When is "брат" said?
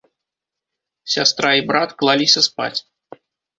1.69-1.89